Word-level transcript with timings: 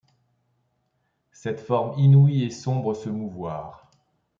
Cette 1.31 1.59
forme 1.59 1.99
inouïe 1.99 2.41
et 2.43 2.49
sombre 2.49 2.95
se 2.95 3.07
mouvoir! 3.09 3.91